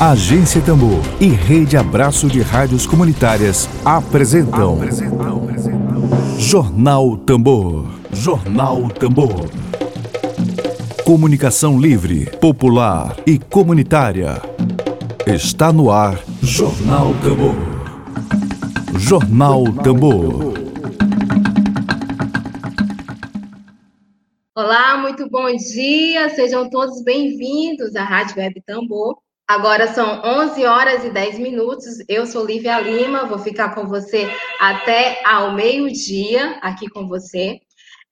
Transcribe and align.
Agência 0.00 0.62
Tambor 0.62 1.02
e 1.20 1.26
Rede 1.26 1.76
Abraço 1.76 2.28
de 2.28 2.40
Rádios 2.40 2.86
Comunitárias 2.86 3.68
apresentam, 3.84 4.74
apresentam. 4.74 6.38
Jornal 6.38 7.16
Tambor. 7.16 7.84
Jornal 8.12 8.88
Tambor. 8.90 9.50
Comunicação 11.04 11.80
livre, 11.80 12.26
popular 12.38 13.16
e 13.26 13.40
comunitária. 13.40 14.40
Está 15.26 15.72
no 15.72 15.90
ar 15.90 16.22
Jornal 16.40 17.12
Tambor. 17.14 17.56
Jornal 19.00 19.64
Tambor. 19.82 20.54
Olá, 24.56 24.96
muito 24.98 25.28
bom 25.28 25.48
dia. 25.56 26.28
Sejam 26.36 26.70
todos 26.70 27.02
bem-vindos 27.02 27.96
à 27.96 28.04
Rádio 28.04 28.36
Web 28.38 28.62
Tambor 28.64 29.18
Agora 29.48 29.88
são 29.94 30.20
11 30.22 30.66
horas 30.66 31.04
e 31.06 31.10
10 31.10 31.38
minutos. 31.38 32.04
Eu 32.06 32.26
sou 32.26 32.44
Lívia 32.44 32.78
Lima, 32.80 33.24
vou 33.24 33.38
ficar 33.38 33.74
com 33.74 33.86
você 33.86 34.28
até 34.60 35.18
ao 35.24 35.54
meio-dia 35.54 36.58
aqui 36.60 36.86
com 36.86 37.08
você. 37.08 37.58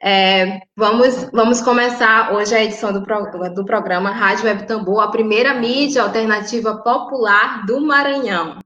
É, 0.03 0.61
vamos, 0.75 1.29
vamos 1.35 1.61
começar 1.61 2.33
hoje 2.33 2.55
a 2.55 2.65
edição 2.65 2.91
do, 2.91 3.03
pro, 3.03 3.27
do 3.55 3.67
programa 3.67 4.13
Rádio 4.13 4.47
Web 4.47 4.67
Tambor, 4.67 5.01
a 5.01 5.09
primeira 5.09 5.53
mídia 5.53 6.03
alternativa 6.03 6.79
popular 6.79 7.67
do 7.67 7.83
Maranhão. 7.83 8.57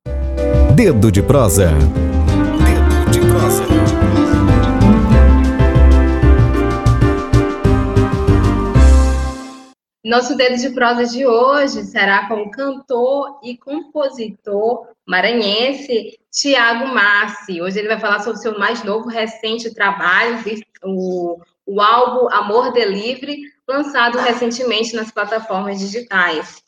Dedo 0.73 1.11
de 1.11 1.23
prosa. 1.23 1.73
Dedo 1.73 3.11
de 3.11 3.20
prosa. 3.20 4.09
Nosso 10.10 10.34
dedo 10.34 10.56
de 10.56 10.70
prosa 10.70 11.06
de 11.06 11.24
hoje 11.24 11.84
será 11.84 12.27
com 12.27 12.42
o 12.42 12.50
cantor 12.50 13.38
e 13.45 13.56
compositor 13.56 14.88
maranhense 15.06 16.19
Tiago 16.33 16.89
Massi. 16.89 17.62
Hoje 17.62 17.78
ele 17.78 17.86
vai 17.86 18.00
falar 18.00 18.19
sobre 18.19 18.41
seu 18.41 18.58
mais 18.58 18.83
novo 18.83 19.08
recente 19.08 19.72
trabalho, 19.72 20.42
o, 20.83 21.41
o 21.64 21.81
álbum 21.81 22.28
Amor 22.28 22.72
Delivery, 22.72 23.41
lançado 23.69 24.19
recentemente 24.19 24.97
nas 24.97 25.12
plataformas 25.12 25.78
digitais. 25.78 26.61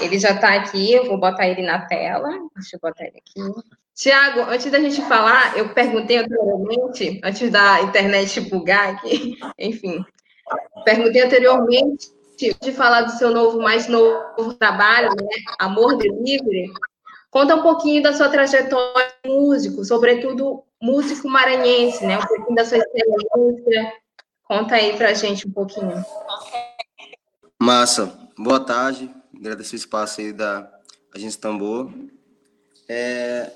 Ele 0.00 0.18
já 0.18 0.32
está 0.32 0.56
aqui, 0.56 0.92
eu 0.92 1.06
vou 1.06 1.18
botar 1.18 1.46
ele 1.46 1.62
na 1.62 1.86
tela. 1.86 2.30
Deixa 2.56 2.74
eu 2.74 2.80
botar 2.82 3.04
ele 3.04 3.18
aqui. 3.18 3.62
Tiago, 3.94 4.40
antes 4.50 4.68
da 4.72 4.80
gente 4.80 5.00
falar, 5.02 5.56
eu 5.56 5.68
perguntei 5.68 6.16
anteriormente, 6.16 7.20
antes 7.22 7.48
da 7.48 7.80
internet 7.82 8.40
bugar 8.40 8.96
aqui, 8.96 9.38
enfim, 9.56 10.04
perguntei 10.84 11.22
anteriormente 11.22 12.10
de 12.50 12.72
falar 12.72 13.02
do 13.02 13.12
seu 13.12 13.30
novo, 13.30 13.60
mais 13.60 13.86
novo 13.86 14.54
trabalho, 14.58 15.10
né? 15.10 15.26
Amor 15.58 15.96
Delivery. 15.96 16.72
Conta 17.30 17.54
um 17.54 17.62
pouquinho 17.62 18.02
da 18.02 18.12
sua 18.12 18.28
trajetória 18.28 19.12
músico, 19.24 19.84
sobretudo 19.84 20.64
músico 20.80 21.28
maranhense, 21.28 22.04
né? 22.04 22.18
Um 22.18 22.26
pouquinho 22.26 22.54
da 22.54 22.64
sua 22.64 22.78
experiência. 22.78 23.92
Conta 24.44 24.74
aí 24.74 24.96
pra 24.96 25.14
gente 25.14 25.46
um 25.46 25.52
pouquinho. 25.52 26.04
Massa. 27.60 28.12
Boa 28.36 28.60
tarde. 28.60 29.08
Agradeço 29.34 29.72
o 29.74 29.76
espaço 29.76 30.20
aí 30.20 30.32
da 30.32 30.70
Agência 31.14 31.40
Tambor. 31.40 31.90
É, 32.88 33.50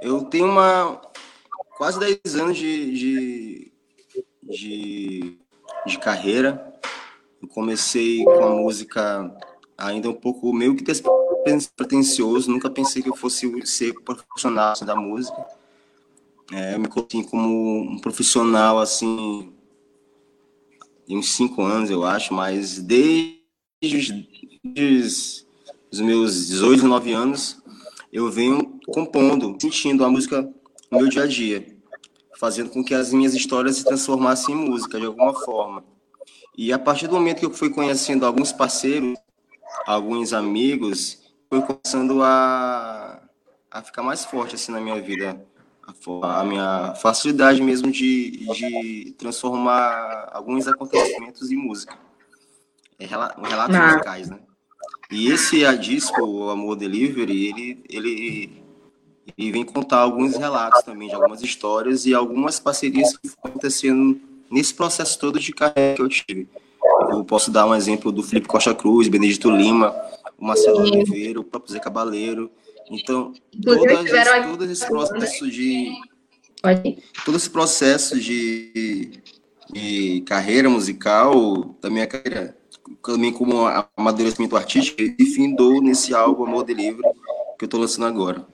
eu 0.00 0.24
tenho 0.24 0.46
uma 0.46 1.00
quase 1.76 1.98
10 1.98 2.36
anos 2.36 2.56
de, 2.56 2.92
de, 2.92 3.72
de, 4.42 5.38
de 5.86 5.98
carreira 5.98 6.73
eu 7.44 7.48
comecei 7.48 8.24
com 8.24 8.42
a 8.42 8.50
música 8.50 9.36
ainda 9.76 10.08
um 10.08 10.14
pouco 10.14 10.52
meio 10.52 10.74
que 10.74 10.82
despretensioso, 10.82 12.50
nunca 12.50 12.70
pensei 12.70 13.02
que 13.02 13.08
eu 13.08 13.16
fosse 13.16 13.50
ser 13.66 13.92
profissional 14.02 14.72
assim, 14.72 14.86
da 14.86 14.96
música. 14.96 15.36
É, 16.52 16.74
eu 16.74 16.80
me 16.80 16.88
coloquei 16.88 17.22
como 17.22 17.82
um 17.82 17.98
profissional 17.98 18.78
assim, 18.78 19.52
em 21.06 21.18
uns 21.18 21.32
cinco 21.32 21.62
anos, 21.62 21.90
eu 21.90 22.04
acho, 22.04 22.32
mas 22.32 22.78
desde 22.78 23.42
os, 24.62 25.46
os 25.92 26.00
meus 26.00 26.46
18, 26.48 26.76
19 26.76 27.12
anos, 27.12 27.62
eu 28.10 28.30
venho 28.30 28.80
compondo, 28.86 29.56
sentindo 29.60 30.04
a 30.04 30.08
música 30.10 30.50
no 30.90 30.98
meu 30.98 31.08
dia 31.08 31.24
a 31.24 31.26
dia, 31.26 31.76
fazendo 32.38 32.70
com 32.70 32.82
que 32.82 32.94
as 32.94 33.12
minhas 33.12 33.34
histórias 33.34 33.76
se 33.76 33.84
transformassem 33.84 34.54
em 34.54 34.70
música 34.70 34.98
de 34.98 35.06
alguma 35.06 35.34
forma. 35.34 35.93
E 36.56 36.72
a 36.72 36.78
partir 36.78 37.08
do 37.08 37.14
momento 37.14 37.40
que 37.40 37.46
eu 37.46 37.50
fui 37.50 37.70
conhecendo 37.70 38.24
alguns 38.24 38.52
parceiros, 38.52 39.18
alguns 39.86 40.32
amigos, 40.32 41.20
foi 41.48 41.60
começando 41.62 42.22
a, 42.22 43.20
a 43.70 43.82
ficar 43.82 44.02
mais 44.02 44.24
forte 44.24 44.54
assim 44.54 44.72
na 44.72 44.80
minha 44.80 45.00
vida. 45.00 45.44
A, 46.22 46.40
a 46.40 46.44
minha 46.44 46.94
facilidade 46.94 47.60
mesmo 47.60 47.90
de, 47.90 48.46
de 48.54 49.14
transformar 49.18 50.30
alguns 50.32 50.66
acontecimentos 50.66 51.50
em 51.50 51.56
música. 51.56 51.98
É 52.98 53.04
relatos 53.04 53.76
ah. 53.76 53.92
musicais, 53.92 54.30
né? 54.30 54.38
E 55.10 55.30
esse 55.30 55.66
a 55.66 55.74
disco, 55.74 56.22
o 56.22 56.48
Amor 56.48 56.76
Delivery, 56.76 57.48
ele, 57.48 57.84
ele, 57.88 58.62
ele 59.36 59.52
vem 59.52 59.64
contar 59.64 59.98
alguns 59.98 60.36
relatos 60.36 60.82
também, 60.82 61.08
de 61.08 61.14
algumas 61.14 61.42
histórias 61.42 62.06
e 62.06 62.14
algumas 62.14 62.58
parcerias 62.58 63.16
que 63.18 63.28
foram 63.28 63.50
acontecendo 63.50 64.20
nesse 64.54 64.72
processo 64.72 65.18
todo 65.18 65.40
de 65.40 65.52
carreira 65.52 65.96
que 65.96 66.02
eu 66.02 66.08
tive. 66.08 66.48
Eu 67.10 67.24
posso 67.24 67.50
dar 67.50 67.66
um 67.66 67.74
exemplo 67.74 68.12
do 68.12 68.22
Felipe 68.22 68.46
Costa 68.46 68.72
Cruz, 68.72 69.08
Benedito 69.08 69.50
Lima, 69.50 69.94
o 70.38 70.46
Marcelo 70.46 70.80
Oliveira, 70.80 71.40
o 71.40 71.44
próprio 71.44 71.72
Zé 71.72 71.80
Cabaleiro. 71.80 72.50
Então, 72.88 73.32
todas, 73.62 74.10
todo 74.46 74.64
esse 74.64 74.86
processo 74.86 75.50
de. 75.50 75.92
Todo 77.24 77.36
esse 77.36 77.50
processo 77.50 78.18
de, 78.18 79.20
de 79.72 80.22
carreira 80.26 80.70
musical, 80.70 81.76
da 81.80 81.90
minha 81.90 82.06
carreira, 82.06 82.56
também 83.02 83.32
como 83.32 83.66
amadurecimento 83.96 84.56
artístico, 84.56 85.02
e 85.02 85.26
findou 85.26 85.82
nesse 85.82 86.14
álbum 86.14 86.44
Amor 86.44 86.64
Delivery, 86.64 87.02
que 87.58 87.64
eu 87.64 87.66
estou 87.66 87.80
lançando 87.80 88.06
agora. 88.06 88.46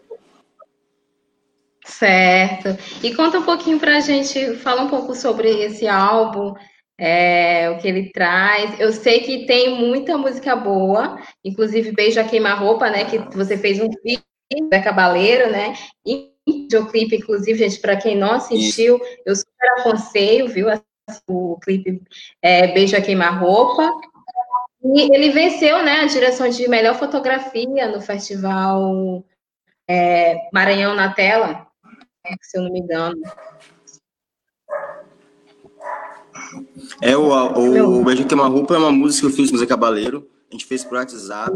Certo. 1.84 2.68
E 3.02 3.14
conta 3.14 3.38
um 3.38 3.44
pouquinho 3.44 3.78
para 3.78 3.96
a 3.96 4.00
gente, 4.00 4.56
fala 4.56 4.82
um 4.82 4.88
pouco 4.88 5.14
sobre 5.14 5.48
esse 5.64 5.88
álbum, 5.88 6.54
é, 6.98 7.70
o 7.70 7.78
que 7.78 7.88
ele 7.88 8.10
traz. 8.10 8.78
Eu 8.78 8.92
sei 8.92 9.20
que 9.20 9.46
tem 9.46 9.74
muita 9.74 10.18
música 10.18 10.54
boa, 10.54 11.18
inclusive 11.44 11.92
Beijo 11.92 12.20
a 12.20 12.24
Queima-Roupa, 12.24 12.90
né? 12.90 13.06
Que 13.06 13.18
você 13.34 13.56
fez 13.56 13.80
um 13.80 13.88
vídeo 14.04 14.22
da 14.70 14.82
Cabaleiro, 14.82 15.50
né? 15.50 15.74
E 16.06 16.30
videoclipe, 16.46 17.16
inclusive, 17.16 17.58
gente, 17.58 17.80
para 17.80 17.96
quem 17.96 18.16
não 18.16 18.32
assistiu, 18.32 19.00
eu 19.24 19.34
super 19.34 19.68
aconselho, 19.78 20.48
viu? 20.48 20.66
O 21.26 21.58
clipe 21.60 22.02
é, 22.42 22.68
Beijo 22.68 22.96
a 22.96 23.00
Queima-Roupa. 23.00 23.90
E 24.82 25.14
ele 25.14 25.30
venceu, 25.30 25.82
né, 25.82 26.00
a 26.00 26.06
direção 26.06 26.48
de 26.48 26.66
melhor 26.68 26.94
fotografia 26.94 27.88
no 27.88 28.00
festival 28.00 29.22
é, 29.86 30.48
Maranhão 30.52 30.94
na 30.94 31.12
Tela, 31.12 31.66
se 32.42 32.58
eu 32.58 32.62
não 32.62 32.72
me 32.72 32.80
engano. 32.80 33.20
É, 37.00 37.16
o, 37.16 37.28
o, 37.28 38.00
o 38.00 38.04
Beijo 38.04 38.26
Queima 38.26 38.48
Roupa 38.48 38.74
é 38.74 38.78
uma 38.78 38.92
música 38.92 39.26
que 39.26 39.32
eu 39.32 39.36
fiz 39.36 39.50
com 39.50 39.56
o 39.56 39.58
Zé 39.58 39.66
Cabaleiro. 39.66 40.28
A 40.50 40.52
gente 40.52 40.66
fez 40.66 40.84
por 40.84 40.96
WhatsApp. 40.96 41.52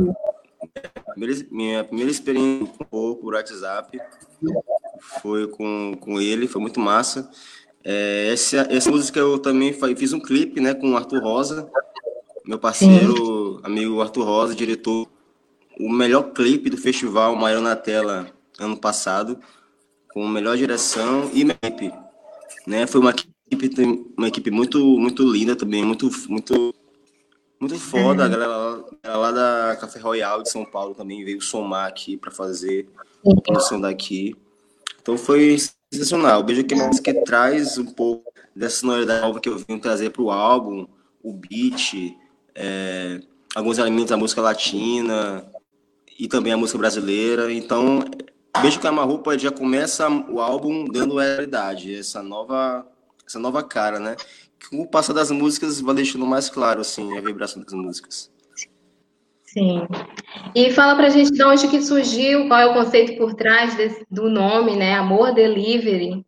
Primeira, 1.13 1.47
minha 1.51 1.85
primeira 1.85 2.11
experiência 2.11 2.73
com 2.91 3.15
por 3.17 3.35
WhatsApp 3.35 3.99
foi 5.21 5.47
com, 5.49 5.97
com 6.01 6.21
ele, 6.21 6.49
foi 6.49 6.61
muito 6.61 6.81
massa. 6.81 7.31
É, 7.85 8.31
essa, 8.33 8.67
essa 8.71 8.91
música 8.91 9.21
eu 9.21 9.39
também 9.39 9.73
fiz 9.97 10.13
um 10.13 10.21
clipe 10.21 10.61
né, 10.61 10.73
com 10.73 10.93
o 10.93 10.97
Arthur 10.97 11.23
Rosa, 11.23 11.71
meu 12.47 12.59
parceiro, 12.59 13.15
Sim. 13.57 13.61
amigo 13.63 14.01
Arthur 14.01 14.25
Rosa, 14.25 14.55
diretor. 14.55 15.09
O 15.79 15.93
melhor 15.93 16.33
clipe 16.33 16.71
do 16.71 16.77
festival 16.77 17.34
Maior 17.34 17.60
na 17.60 17.77
Tela 17.77 18.28
ano 18.59 18.77
passado 18.77 19.39
com 20.15 20.28
melhor 20.28 20.57
direção 20.57 21.28
e 21.34 21.43
equipe, 21.43 21.93
né? 22.65 22.87
Foi 22.87 23.01
uma 23.01 23.11
equipe, 23.11 24.13
uma 24.16 24.28
equipe 24.28 24.49
muito, 24.49 24.78
muito 24.97 25.28
linda 25.28 25.57
também, 25.57 25.84
muito, 25.84 26.09
muito, 26.28 26.72
muito 27.61 27.77
foda. 27.81 28.22
Uhum. 28.22 28.27
A 28.27 28.28
galera 28.28 28.47
lá, 28.47 29.16
lá 29.16 29.33
da 29.33 29.77
Café 29.77 29.99
Royal 29.99 30.41
de 30.45 30.51
São 30.51 30.65
Paulo 30.65 30.95
também 30.95 31.25
veio 31.25 31.41
somar 31.41 31.89
aqui 31.89 32.16
para 32.16 32.31
fazer 32.31 32.89
a 33.27 33.41
produção 33.41 33.81
daqui. 33.81 34.37
Então 35.03 35.19
foi 35.19 35.57
sensacional. 35.93 36.41
O 36.41 36.45
Beijo 36.45 36.63
que 36.63 36.77
mais 36.77 37.01
que 37.01 37.13
traz 37.25 37.77
um 37.77 37.87
pouco 37.87 38.33
dessa 38.55 38.77
sonoridade 38.77 39.21
nova 39.21 39.41
que 39.41 39.49
eu 39.49 39.59
vim 39.59 39.81
trazer 39.81 40.10
para 40.10 40.22
o 40.22 40.31
álbum, 40.31 40.87
o 41.25 41.33
beat, 41.33 42.17
é, 42.55 43.21
alguns 43.53 43.78
elementos 43.78 44.10
da 44.10 44.17
música 44.17 44.41
latina 44.41 45.45
e 46.17 46.28
também 46.28 46.53
a 46.53 46.57
música 46.57 46.78
brasileira. 46.78 47.53
Então 47.53 48.05
Beijo 48.60 48.80
roupa 49.04 49.39
já 49.39 49.51
começa 49.51 50.09
o 50.09 50.41
álbum 50.41 50.84
dando 50.84 51.18
realidade, 51.18 51.95
essa 51.95 52.22
nova, 52.22 52.86
essa 53.27 53.39
nova 53.39 53.62
cara, 53.62 53.98
né? 53.98 54.16
Com 54.71 54.83
o 54.83 54.89
passar 54.89 55.12
das 55.12 55.30
músicas 55.30 55.80
vai 55.80 55.95
deixando 55.95 56.24
mais 56.24 56.48
claro 56.48 56.80
assim 56.80 57.18
a 57.18 57.21
vibração 57.21 57.62
das 57.62 57.74
músicas. 57.74 58.30
Sim. 59.45 59.86
E 60.54 60.72
fala 60.72 60.97
pra 60.97 61.10
gente 61.10 61.30
de 61.30 61.45
onde 61.45 61.68
que 61.68 61.83
surgiu, 61.83 62.48
qual 62.48 62.60
é 62.60 62.66
o 62.66 62.74
conceito 62.74 63.16
por 63.16 63.34
trás 63.34 63.77
desse, 63.77 64.04
do 64.10 64.28
nome, 64.28 64.77
né? 64.77 64.95
Amor 64.95 65.34
Delivery. 65.34 66.24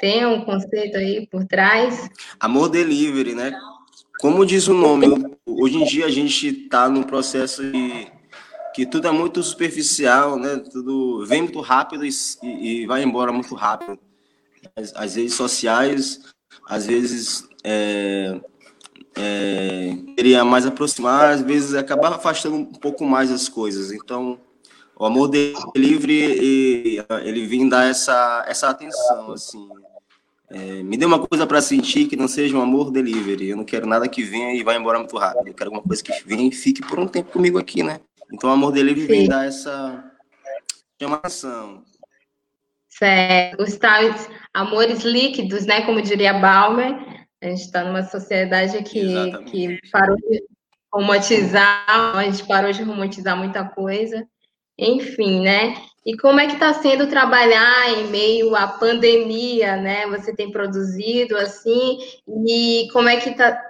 Tem 0.00 0.24
um 0.24 0.42
conceito 0.42 0.96
aí 0.96 1.26
por 1.26 1.44
trás? 1.44 2.08
Amor 2.38 2.68
Delivery, 2.68 3.34
né? 3.34 3.52
Como 4.20 4.46
diz 4.46 4.68
o 4.68 4.74
nome, 4.74 5.06
hoje 5.46 5.76
em 5.76 5.84
dia 5.84 6.06
a 6.06 6.10
gente 6.10 6.48
está 6.48 6.88
num 6.88 7.02
processo 7.02 7.62
de 7.62 8.10
que 8.80 8.86
tudo 8.86 9.08
é 9.08 9.10
muito 9.10 9.42
superficial, 9.42 10.38
né? 10.38 10.56
Tudo 10.56 11.26
vem 11.26 11.42
muito 11.42 11.60
rápido 11.60 12.02
e, 12.02 12.10
e 12.42 12.86
vai 12.86 13.02
embora 13.02 13.30
muito 13.30 13.54
rápido. 13.54 13.98
As, 14.74 14.96
as 14.96 15.16
redes 15.16 15.34
sociais, 15.34 16.20
às 16.66 16.86
vezes, 16.86 17.46
é, 17.62 18.40
é, 19.18 19.98
queria 20.16 20.46
mais 20.46 20.64
aproximar, 20.64 21.34
às 21.34 21.42
vezes 21.42 21.74
acabava 21.74 22.16
afastando 22.16 22.56
um 22.56 22.64
pouco 22.64 23.04
mais 23.04 23.30
as 23.30 23.50
coisas. 23.50 23.92
Então, 23.92 24.40
o 24.98 25.04
amor 25.04 25.28
delivery, 25.28 27.04
ele 27.22 27.46
vem 27.46 27.68
dar 27.68 27.84
essa, 27.84 28.46
essa 28.48 28.70
atenção, 28.70 29.32
assim. 29.32 29.68
É, 30.48 30.82
me 30.82 30.96
dê 30.96 31.04
uma 31.04 31.18
coisa 31.18 31.46
para 31.46 31.60
sentir 31.60 32.08
que 32.08 32.16
não 32.16 32.26
seja 32.26 32.56
um 32.56 32.62
amor 32.62 32.90
delivery. 32.90 33.50
Eu 33.50 33.58
não 33.58 33.64
quero 33.64 33.86
nada 33.86 34.08
que 34.08 34.22
venha 34.22 34.54
e 34.54 34.64
vá 34.64 34.74
embora 34.74 34.98
muito 34.98 35.18
rápido. 35.18 35.48
Eu 35.48 35.54
quero 35.54 35.68
alguma 35.68 35.86
coisa 35.86 36.02
que 36.02 36.12
venha 36.24 36.48
e 36.48 36.50
fique 36.50 36.80
por 36.80 36.98
um 36.98 37.06
tempo 37.06 37.30
comigo 37.30 37.58
aqui, 37.58 37.82
né? 37.82 38.00
Então, 38.32 38.50
o 38.50 38.52
amor 38.52 38.72
Sim. 38.76 38.94
vem 39.06 39.28
dar 39.28 39.46
essa 39.46 40.12
chamação. 41.00 41.82
Certo. 42.88 43.62
Os 43.62 43.76
tais 43.76 44.28
amores 44.52 45.02
líquidos, 45.02 45.64
né? 45.66 45.82
Como 45.82 46.02
diria 46.02 46.34
Balmer. 46.34 47.26
A 47.42 47.46
gente 47.46 47.62
está 47.62 47.82
numa 47.84 48.02
sociedade 48.02 48.82
que, 48.82 49.00
que 49.50 49.80
parou 49.90 50.16
de 50.16 50.42
romantizar, 50.92 51.86
a 51.88 52.22
gente 52.24 52.46
parou 52.46 52.70
de 52.70 52.82
romantizar 52.82 53.36
muita 53.36 53.64
coisa. 53.64 54.26
Enfim, 54.78 55.40
né? 55.40 55.74
E 56.04 56.16
como 56.16 56.40
é 56.40 56.46
que 56.46 56.54
está 56.54 56.72
sendo 56.74 57.06
trabalhar 57.08 57.90
em 57.90 58.08
meio 58.08 58.54
à 58.56 58.66
pandemia, 58.66 59.76
né? 59.76 60.06
Você 60.06 60.34
tem 60.34 60.50
produzido 60.50 61.36
assim, 61.36 61.98
e 62.46 62.88
como 62.92 63.08
é 63.08 63.16
que 63.16 63.30
está. 63.30 63.69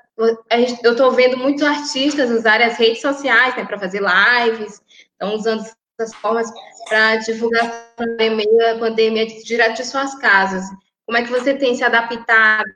Eu 0.82 0.92
estou 0.92 1.12
vendo 1.12 1.38
muitos 1.38 1.62
artistas 1.62 2.30
usarem 2.30 2.66
as 2.66 2.76
redes 2.76 3.00
sociais 3.00 3.56
né, 3.56 3.64
para 3.64 3.78
fazer 3.78 4.02
lives, 4.02 4.82
estão 5.12 5.34
usando 5.34 5.64
essas 5.98 6.14
formas 6.16 6.50
para 6.86 7.16
divulgar 7.16 7.94
em 8.18 8.36
meio 8.36 8.70
à 8.70 8.78
pandemia 8.78 9.26
direto 9.26 9.78
de 9.78 9.86
suas 9.86 10.14
casas. 10.16 10.66
Como 11.06 11.16
é 11.16 11.22
que 11.22 11.30
você 11.30 11.54
tem 11.54 11.74
se 11.74 11.82
adaptado 11.82 12.68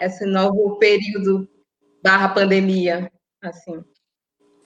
a 0.00 0.04
esse 0.04 0.26
novo 0.26 0.76
período 0.78 1.48
barra 2.02 2.30
pandemia? 2.30 3.10
Assim. 3.40 3.84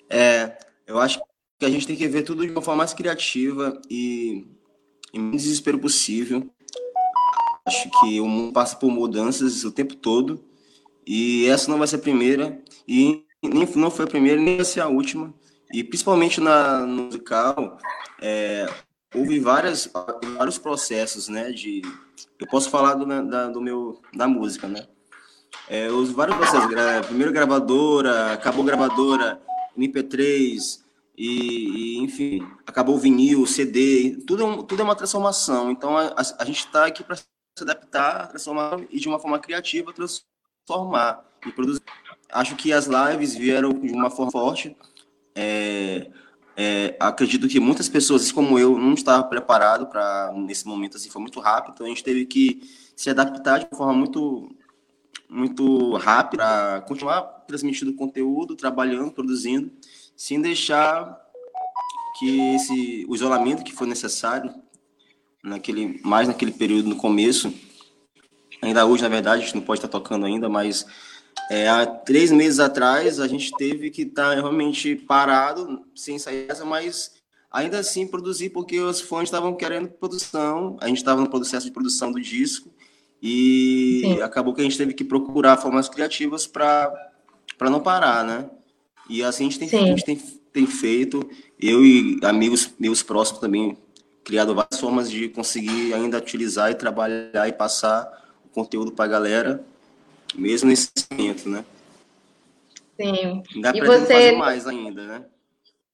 É, 0.09 0.56
eu 0.87 0.99
acho 0.99 1.20
que 1.59 1.67
a 1.67 1.70
gente 1.70 1.87
tem 1.87 1.97
que 1.97 2.09
ver 2.09 2.23
tudo 2.23 2.47
de 2.47 2.53
uma 2.53 2.62
forma 2.62 2.79
mais 2.79 2.94
criativa 2.94 3.79
e, 3.91 4.47
e 5.12 5.19
menos 5.19 5.43
desespero 5.43 5.79
possível. 5.79 6.50
Acho 7.67 7.91
que 8.00 8.19
o 8.19 8.27
mundo 8.27 8.53
passa 8.53 8.77
por 8.77 8.91
mudanças 8.91 9.62
o 9.62 9.70
tempo 9.70 9.94
todo 9.94 10.54
e 11.06 11.47
essa 11.47 11.71
não 11.71 11.79
vai 11.79 11.87
ser 11.87 11.97
a 11.97 12.01
primeira 12.01 12.62
e 12.87 13.25
nem 13.43 13.69
não 13.77 13.91
foi 13.91 14.05
a 14.05 14.09
primeira 14.09 14.41
nem 14.41 14.56
vai 14.56 14.65
ser 14.65 14.81
a 14.81 14.89
última. 14.89 15.33
E 15.73 15.83
principalmente 15.83 16.41
na 16.41 16.81
no 16.81 17.05
musical, 17.05 17.79
é, 18.21 18.67
houve 19.15 19.39
várias, 19.41 19.91
vários 20.37 20.59
processos, 20.59 21.29
né? 21.29 21.51
De, 21.51 21.83
eu 22.39 22.47
posso 22.47 22.71
falar 22.71 22.95
do, 22.95 23.06
da, 23.29 23.49
do 23.49 23.61
meu 23.61 24.01
da 24.15 24.27
música, 24.27 24.69
né? 24.69 24.87
É, 25.69 25.91
os 25.91 26.11
vários 26.11 26.37
processos, 26.37 26.69
primeiro 27.06 27.33
gravadora, 27.33 28.33
acabou 28.33 28.65
gravadora, 28.65 29.41
MP3, 29.79 30.85
e, 31.17 31.97
e, 31.97 31.99
enfim, 31.99 32.47
acabou 32.67 32.97
o 32.97 32.99
vinil, 32.99 33.47
CD, 33.47 34.19
tudo, 34.27 34.45
é 34.45 34.56
tudo 34.65 34.81
é 34.81 34.85
uma 34.85 34.97
transformação. 34.97 35.71
Então 35.71 35.97
a, 35.97 36.09
a, 36.09 36.23
a 36.41 36.45
gente 36.45 36.59
está 36.59 36.87
aqui 36.87 37.05
para 37.05 37.17
se 37.17 37.25
adaptar, 37.61 38.29
transformar 38.29 38.81
e 38.91 38.99
de 38.99 39.09
uma 39.09 39.19
forma 39.19 39.39
criativa 39.39 39.93
transformar 39.93 40.34
e 41.47 41.53
produzir. 41.53 41.83
Acho 42.33 42.57
que 42.57 42.73
as 42.73 42.87
lives 42.87 43.35
vieram 43.35 43.73
de 43.73 43.93
uma 43.93 44.11
forma 44.11 44.33
forte. 44.33 44.77
É, 45.35 46.11
é, 46.57 46.97
acredito 46.99 47.49
que 47.49 47.61
muitas 47.61 47.89
pessoas, 47.89 48.31
como 48.33 48.59
eu, 48.59 48.79
não 48.79 48.95
estavam 48.95 49.29
preparados 49.29 49.89
para 49.89 50.33
nesse 50.35 50.67
momento 50.67 50.97
assim, 50.97 51.11
foi 51.11 51.21
muito 51.21 51.41
rápido. 51.41 51.75
Então 51.75 51.87
a 51.87 51.89
gente 51.89 52.03
teve 52.05 52.25
que 52.27 52.63
se 52.97 53.11
adaptar 53.11 53.61
de 53.61 53.77
forma 53.77 53.93
muito 53.93 54.49
muito 55.29 55.97
rápida 55.97 56.45
para 56.45 56.81
continuar 56.83 57.23
transmitindo 57.49 57.95
conteúdo, 57.95 58.55
trabalhando, 58.55 59.11
produzindo 59.11 59.73
sem 60.17 60.41
deixar 60.41 61.19
que 62.19 62.55
esse 62.55 63.05
o 63.09 63.15
isolamento 63.15 63.65
que 63.65 63.73
foi 63.73 63.87
necessário 63.89 64.55
naquele 65.43 66.01
mais 66.05 66.29
naquele 66.29 66.53
período 66.53 66.89
no 66.89 66.97
começo 66.97 67.53
ainda 68.67 68.87
hoje 68.87 69.03
na 69.03 69.09
verdade 69.09 69.43
a 69.43 69.45
gente 69.45 69.55
não 69.55 69.63
pode 69.63 69.79
estar 69.79 69.89
tocando 69.89 70.27
ainda 70.27 70.49
mas 70.49 70.87
é, 71.51 71.69
há 71.69 71.87
três 71.87 72.31
meses 72.31 72.59
atrás 72.59 73.21
a 73.21 73.29
gente 73.29 73.51
teve 73.57 73.91
que 73.91 74.03
estar 74.03 74.35
realmente 74.35 74.97
parado 74.97 75.85
sem 75.95 76.19
sair 76.19 76.47
mas 76.67 77.15
ainda 77.55 77.79
assim 77.79 78.05
produzir 78.05 78.51
porque 78.51 78.81
os 78.81 79.01
fãs 79.01 79.25
estavam 79.25 79.55
querendo 79.55 79.89
produção. 79.89 80.77
A 80.81 80.89
gente 80.89 80.97
estava 80.97 81.21
no 81.21 81.31
processo 81.31 81.65
de 81.65 81.73
produção 81.73 82.11
do 82.11 82.21
disco 82.21 82.69
e 83.23 84.01
Sim. 84.03 84.23
acabou 84.23 84.53
que 84.53 84.61
a 84.61 84.65
gente 84.65 84.77
teve 84.77 84.93
que 84.93 85.05
procurar 85.05 85.57
formas 85.57 85.89
criativas 85.89 86.49
para 86.49 86.93
não 87.61 87.81
parar 87.81 88.25
né? 88.25 88.51
E 89.09 89.23
assim 89.23 89.47
a 89.47 89.51
gente 89.51 89.59
tem, 89.61 89.79
a 89.79 89.87
gente 89.87 90.05
tem, 90.05 90.17
tem 90.53 90.67
feito, 90.67 91.31
eu 91.61 91.85
e 91.85 92.19
amigos 92.25 92.71
meus 92.77 93.05
próximos 93.05 93.41
também, 93.41 93.79
criado 94.25 94.55
várias 94.55 94.81
formas 94.81 95.09
de 95.09 95.29
conseguir 95.29 95.95
ainda 95.95 96.19
utilizar 96.19 96.73
e 96.73 96.75
trabalhar 96.75 97.47
e 97.47 97.53
passar 97.53 98.24
conteúdo 98.55 98.93
para 98.93 99.05
a 99.05 99.09
galera, 99.09 99.65
mesmo 100.35 100.69
nesse 100.69 100.91
momento, 101.11 101.49
né? 101.49 101.65
Sim. 103.01 103.43
Dá 103.61 103.73
e 103.75 103.81
você 103.81 104.15
fazer 104.15 104.37
mais 104.37 104.67
ainda, 104.67 105.06
né? 105.06 105.25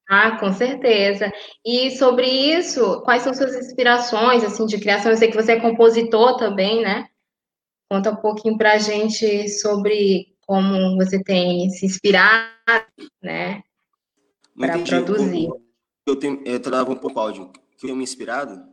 Ah, 0.07 0.37
com 0.37 0.51
certeza. 0.51 1.31
E 1.65 1.91
sobre 1.97 2.27
isso, 2.27 3.01
quais 3.01 3.23
são 3.23 3.33
suas 3.33 3.55
inspirações 3.55 4.43
assim 4.43 4.65
de 4.65 4.77
criação? 4.77 5.11
Eu 5.11 5.17
sei 5.17 5.29
que 5.29 5.41
você 5.41 5.53
é 5.53 5.59
compositor 5.59 6.37
também, 6.37 6.81
né? 6.81 7.07
Conta 7.89 8.11
um 8.11 8.17
pouquinho 8.17 8.57
para 8.57 8.73
a 8.73 8.77
gente 8.77 9.49
sobre 9.49 10.31
como 10.45 10.97
você 10.97 11.23
tem 11.23 11.69
se 11.69 11.85
inspirado, 11.85 12.51
né, 13.21 13.63
para 14.57 14.79
produzir. 14.79 15.49
Eu 16.05 16.15
tenho, 16.17 16.41
eu 16.45 16.59
trava 16.59 16.91
um 16.91 16.95
pouco 16.95 17.19
áudio. 17.19 17.51
Que 17.77 17.89
eu 17.89 17.95
me 17.95 18.03
inspirado? 18.03 18.70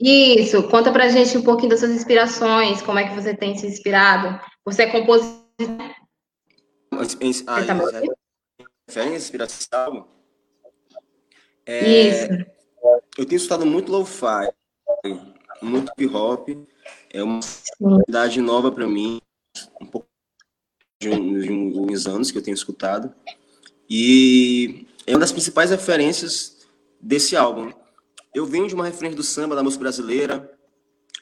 Isso, 0.00 0.62
conta 0.68 0.92
pra 0.92 1.08
gente 1.08 1.38
um 1.38 1.42
pouquinho 1.42 1.70
das 1.70 1.80
suas 1.80 1.92
inspirações, 1.92 2.82
como 2.82 2.98
é 2.98 3.08
que 3.08 3.14
você 3.14 3.34
tem 3.34 3.56
se 3.56 3.66
inspirado. 3.66 4.40
Você 4.64 4.82
é 4.82 4.90
compositor? 4.90 5.44
Ah, 7.46 7.64
tá 7.64 7.74
referência 8.86 9.16
inspiração? 9.16 10.08
É, 11.66 11.88
Isso. 11.88 12.28
Eu 13.16 13.24
tenho 13.24 13.38
estudado 13.38 13.64
muito 13.64 13.90
lo-fi, 13.90 14.50
muito 15.62 15.90
hip-hop. 15.98 16.48
É 17.10 17.22
uma 17.22 17.40
cidade 17.42 18.40
nova 18.40 18.70
para 18.70 18.86
mim, 18.86 19.20
um 19.80 19.86
pouco 19.86 20.06
de, 21.00 21.08
uns 21.08 22.06
anos 22.06 22.30
que 22.30 22.38
eu 22.38 22.42
tenho 22.42 22.54
escutado. 22.54 23.14
E 23.88 24.86
é 25.06 25.12
uma 25.12 25.20
das 25.20 25.32
principais 25.32 25.70
referências 25.70 26.66
desse 27.00 27.36
álbum. 27.36 27.72
Eu 28.34 28.46
venho 28.46 28.66
de 28.66 28.74
uma 28.74 28.84
referência 28.84 29.16
do 29.16 29.22
samba, 29.22 29.54
da 29.54 29.62
música 29.62 29.82
brasileira, 29.82 30.50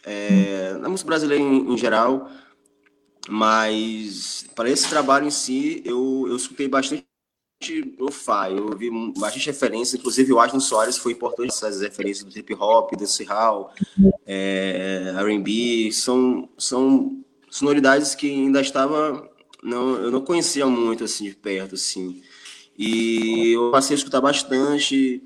é, 0.05 0.75
da 0.75 0.89
música 0.89 1.07
brasileira 1.07 1.43
em, 1.43 1.73
em, 1.73 1.77
geral, 1.77 2.29
mas 3.29 4.47
para 4.55 4.71
esse 4.71 4.89
trabalho 4.89 5.27
em 5.27 5.31
si, 5.31 5.83
eu, 5.85 6.27
eu 6.29 6.37
escutei 6.37 6.69
bastante 6.69 7.07
lo-fi, 7.99 8.57
eu 8.57 8.77
vi 8.77 8.91
bastante 9.17 9.47
referência, 9.47 9.97
inclusive 9.97 10.33
o 10.33 10.41
Aston 10.41 10.59
Soares 10.59 10.99
foi 10.99 11.13
importante 11.13 11.51
essas 11.51 11.81
referências 11.81 12.25
do 12.25 12.37
hip 12.37 12.55
hop, 12.55 12.97
dancehall, 12.97 13.73
é, 14.27 15.15
R&B, 15.17 15.93
são, 15.93 16.49
são 16.59 17.23
sonoridades 17.51 18.15
que 18.15 18.29
ainda 18.29 18.61
estava 18.61 19.31
não, 19.63 19.95
eu 19.97 20.11
não 20.11 20.21
conhecia 20.21 20.67
muito 20.67 21.05
assim 21.05 21.25
de 21.25 21.37
perto, 21.37 21.77
assim. 21.77 22.21
E 22.77 23.53
eu 23.53 23.71
passei 23.71 23.95
a 23.95 23.99
escutar 23.99 24.21
bastante. 24.21 25.23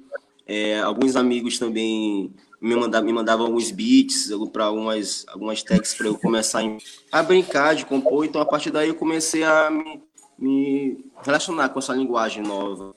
É, 0.46 0.78
alguns 0.80 1.16
amigos 1.16 1.58
também 1.58 2.32
me, 2.60 2.76
mandavam, 2.76 3.06
me 3.06 3.12
mandavam 3.12 3.46
alguns 3.46 3.70
beats 3.70 4.30
para 4.52 4.64
algumas, 4.64 5.24
algumas 5.28 5.62
tags 5.62 5.94
para 5.94 6.06
eu 6.06 6.16
começar 6.16 6.62
a 7.10 7.22
brincar 7.22 7.74
de 7.74 7.84
compor. 7.84 8.24
Então, 8.24 8.40
a 8.40 8.46
partir 8.46 8.70
daí, 8.70 8.88
eu 8.88 8.94
comecei 8.94 9.42
a 9.42 9.70
me, 9.70 10.02
me 10.38 11.04
relacionar 11.22 11.68
com 11.70 11.78
essa 11.78 11.92
linguagem 11.94 12.42
nova. 12.42 12.94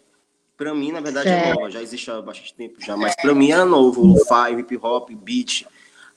Para 0.56 0.74
mim, 0.76 0.92
na 0.92 1.00
verdade, 1.00 1.30
é 1.30 1.54
nova, 1.54 1.72
já 1.72 1.82
existe 1.82 2.12
há 2.12 2.22
bastante 2.22 2.54
tempo 2.54 2.82
já, 2.82 2.96
mas 2.98 3.16
para 3.16 3.34
mim 3.34 3.50
era 3.52 3.66
novo. 3.66 4.14
O 4.14 4.18
five, 4.26 4.62
hip 4.62 4.78
hop, 4.82 5.10
beat, 5.12 5.66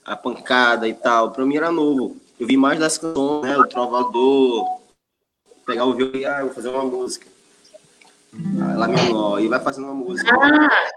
a 0.05 0.15
pancada 0.15 0.87
e 0.87 0.93
tal. 0.93 1.31
Para 1.31 1.45
mim 1.45 1.55
era 1.55 1.71
novo. 1.71 2.17
Eu 2.39 2.45
vi 2.45 2.57
mais 2.57 2.77
das 2.77 2.97
canções, 2.97 3.43
né? 3.43 3.57
O 3.57 3.65
Trovador, 3.65 4.81
pegar 5.65 5.85
o 5.85 5.93
violão 5.93 6.15
e 6.15 6.25
ah, 6.25 6.41
vou 6.43 6.53
fazer 6.53 6.69
uma 6.69 6.83
música. 6.83 7.27
Lá 8.75 8.87
menor, 8.87 9.39
e 9.39 9.47
vai 9.47 9.59
fazendo 9.59 9.85
uma 9.85 9.93
música. 9.93 10.29
Ah, 10.35 10.87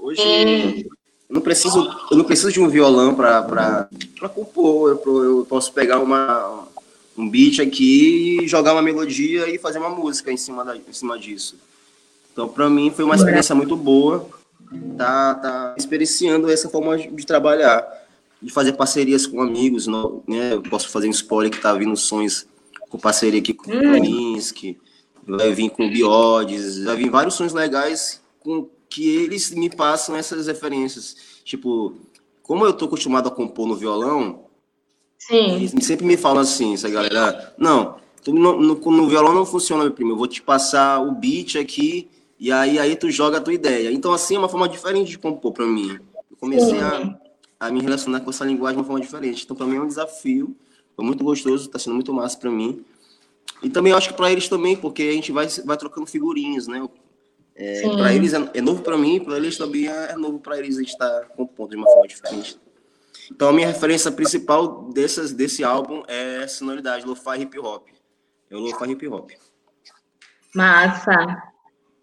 Hoje 0.00 0.20
é. 0.22 0.80
eu 0.80 0.90
não 1.28 1.40
preciso, 1.40 1.88
eu 2.10 2.16
não 2.16 2.24
preciso 2.24 2.50
de 2.50 2.60
um 2.60 2.68
violão 2.68 3.14
para 3.14 3.88
compor. 4.34 5.00
Eu, 5.04 5.24
eu 5.24 5.46
posso 5.46 5.72
pegar 5.72 5.98
uma, 6.00 6.66
um 7.16 7.28
beat 7.28 7.60
aqui, 7.60 8.38
jogar 8.46 8.72
uma 8.72 8.82
melodia 8.82 9.48
e 9.48 9.58
fazer 9.58 9.78
uma 9.78 9.90
música 9.90 10.32
em 10.32 10.36
cima, 10.36 10.64
da, 10.64 10.76
em 10.76 10.92
cima 10.92 11.18
disso. 11.18 11.56
Então, 12.32 12.48
para 12.48 12.70
mim, 12.70 12.90
foi 12.90 13.04
uma 13.04 13.14
experiência 13.14 13.54
muito 13.54 13.76
boa. 13.76 14.26
Tá, 14.96 15.34
tá 15.34 15.74
experienciando 15.76 16.48
essa 16.48 16.68
forma 16.68 16.96
de 16.96 17.26
trabalhar, 17.26 17.86
de 18.40 18.52
fazer 18.52 18.72
parcerias 18.72 19.26
com 19.26 19.42
amigos. 19.42 19.86
Né? 19.86 20.52
Eu 20.52 20.62
posso 20.62 20.88
fazer 20.88 21.08
um 21.08 21.10
spoiler 21.10 21.50
que 21.50 21.60
tá 21.60 21.74
vindo 21.74 21.96
sons 21.96 22.46
com 22.88 22.98
parceria 22.98 23.40
aqui 23.40 23.54
com 23.54 23.70
hum. 23.70 23.78
o 23.78 23.92
Kaminsky, 23.92 24.78
vai 25.26 25.52
vir 25.52 25.70
com 25.70 25.86
o 25.86 25.90
Biodes, 25.90 26.82
vai 26.82 26.96
vir 26.96 27.08
vários 27.08 27.34
sons 27.34 27.52
legais 27.52 28.20
com 28.40 28.68
que 28.90 29.08
eles 29.08 29.52
me 29.52 29.70
passam 29.70 30.16
essas 30.16 30.48
referências. 30.48 31.16
Tipo, 31.44 31.94
como 32.42 32.66
eu 32.66 32.72
tô 32.72 32.86
acostumado 32.86 33.28
a 33.28 33.30
compor 33.30 33.68
no 33.68 33.76
violão, 33.76 34.46
Sim. 35.16 35.54
eles 35.54 35.72
sempre 35.86 36.04
me 36.04 36.16
falam 36.16 36.42
assim, 36.42 36.74
essa 36.74 36.90
galera, 36.90 37.54
não, 37.56 37.96
no, 38.26 38.60
no, 38.60 38.74
no, 38.74 39.08
violão 39.08 39.32
não 39.32 39.46
funciona, 39.46 39.84
meu 39.84 39.92
primo, 39.92 40.10
eu 40.12 40.16
vou 40.16 40.26
te 40.26 40.42
passar 40.42 41.00
o 41.00 41.12
beat 41.12 41.54
aqui, 41.56 42.10
e 42.38 42.50
aí, 42.50 42.78
aí 42.78 42.96
tu 42.96 43.10
joga 43.10 43.38
a 43.38 43.40
tua 43.40 43.54
ideia. 43.54 43.92
Então, 43.92 44.12
assim, 44.12 44.34
é 44.34 44.38
uma 44.38 44.48
forma 44.48 44.68
diferente 44.68 45.10
de 45.10 45.18
compor 45.18 45.52
para 45.52 45.66
mim. 45.66 45.98
Eu 46.30 46.36
comecei 46.38 46.80
a, 46.80 47.16
a 47.60 47.70
me 47.70 47.80
relacionar 47.80 48.20
com 48.20 48.30
essa 48.30 48.44
linguagem 48.44 48.76
de 48.76 48.80
uma 48.80 48.86
forma 48.86 49.00
diferente. 49.00 49.44
Então, 49.44 49.56
para 49.56 49.66
mim 49.66 49.76
é 49.76 49.80
um 49.80 49.86
desafio, 49.86 50.56
foi 50.96 51.04
muito 51.04 51.22
gostoso, 51.22 51.66
está 51.66 51.78
sendo 51.78 51.94
muito 51.94 52.12
massa 52.12 52.36
para 52.36 52.50
mim. 52.50 52.84
E 53.62 53.68
também 53.68 53.92
eu 53.92 53.98
acho 53.98 54.08
que 54.08 54.14
para 54.14 54.32
eles 54.32 54.48
também, 54.48 54.74
porque 54.74 55.02
a 55.02 55.12
gente 55.12 55.30
vai, 55.30 55.46
vai 55.64 55.76
trocando 55.76 56.06
figurinhas, 56.06 56.66
né? 56.66 56.82
É, 57.62 57.82
para 57.82 58.14
eles 58.14 58.32
é, 58.32 58.50
é 58.54 58.60
novo 58.62 58.82
para 58.82 58.96
mim, 58.96 59.22
para 59.22 59.36
eles 59.36 59.58
também 59.58 59.86
é, 59.86 60.12
é 60.12 60.16
novo 60.16 60.38
para 60.38 60.58
eles 60.58 60.76
a 60.76 60.80
gente 60.80 60.92
estar 60.92 61.26
compondo 61.36 61.70
de 61.70 61.76
uma 61.76 61.86
forma 61.86 62.08
diferente. 62.08 62.58
Então 63.30 63.50
a 63.50 63.52
minha 63.52 63.66
referência 63.66 64.10
principal 64.10 64.90
dessas, 64.90 65.30
desse 65.34 65.62
álbum 65.62 66.02
é 66.08 66.38
a 66.38 66.48
sonoridade 66.48 67.04
lo-fi 67.04 67.42
hip 67.42 67.58
hop. 67.58 67.88
É 68.48 68.56
o 68.56 68.60
lo-fi 68.60 68.90
hip 68.90 69.06
hop. 69.08 69.30
Massa. 70.54 71.42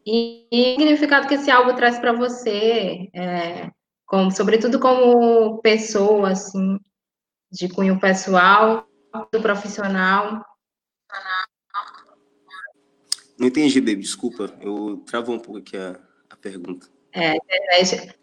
E, 0.06 0.46
e 0.52 0.62
o 0.62 0.80
significado 0.80 1.28
que 1.28 1.34
esse 1.34 1.50
álbum 1.50 1.76
traz 1.76 1.98
para 1.98 2.14
você, 2.14 3.10
é, 3.12 3.72
como, 4.06 4.30
sobretudo 4.30 4.80
como 4.80 5.58
pessoa, 5.58 6.30
assim, 6.30 6.80
de 7.52 7.68
cunho 7.68 8.00
pessoal, 8.00 8.88
do 9.34 9.42
profissional? 9.42 10.46
Não 13.40 13.48
entendi, 13.48 13.80
baby, 13.80 14.02
desculpa. 14.02 14.52
Eu 14.62 15.04
travou 15.06 15.36
um 15.36 15.40
pouco 15.40 15.60
aqui 15.60 15.78
a, 15.78 16.00
a 16.30 16.36
pergunta. 16.36 16.88
É, 17.14 17.36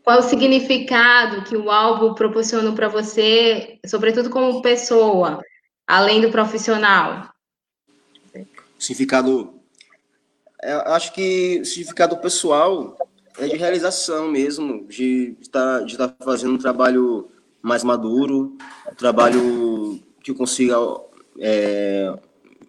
qual 0.02 0.21
o 0.21 0.23
significado 0.23 1.42
que 1.44 1.56
o 1.56 1.71
álbum 1.71 2.14
proporciona 2.14 2.73
para 2.73 2.88
você, 2.88 3.78
sobretudo 3.85 4.30
como 4.30 4.62
pessoa, 4.62 5.42
além 5.87 6.21
do 6.21 6.30
profissional? 6.30 7.28
Significado. 8.78 9.54
É, 10.62 10.73
acho 10.92 11.12
que 11.12 11.59
o 11.61 11.64
significado 11.64 12.16
pessoal 12.18 12.97
é 13.38 13.49
de 13.49 13.56
realização 13.56 14.28
mesmo, 14.30 14.87
de 14.87 15.37
estar 15.40 15.80
de 15.80 15.92
estar 15.92 16.09
tá 16.09 16.25
fazendo 16.25 16.54
um 16.54 16.59
trabalho 16.59 17.30
mais 17.61 17.83
maduro, 17.83 18.56
um 18.90 18.94
trabalho 18.94 20.00
que 20.23 20.30
eu 20.30 20.35
consiga 20.35 20.76
é, 21.40 22.14